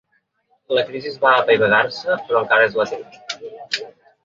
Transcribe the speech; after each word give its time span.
La 0.77 0.83
crisi 0.87 1.11
va 1.25 1.33
apaivagar-se, 1.41 2.17
però 2.31 2.41
encara 2.43 2.69
és 2.73 2.81
latent. 2.83 3.07